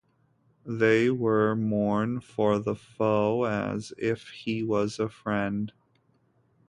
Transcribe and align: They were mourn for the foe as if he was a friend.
They 0.65 1.11
were 1.11 1.55
mourn 1.55 2.21
for 2.21 2.57
the 2.57 2.73
foe 2.75 3.43
as 3.43 3.93
if 3.99 4.29
he 4.29 4.63
was 4.63 4.97
a 4.97 5.09
friend. 5.09 5.71